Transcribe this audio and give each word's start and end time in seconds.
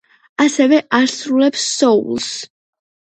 ასევე 0.45 0.79
ასრულებს 0.99 1.67
სოულს. 1.75 2.31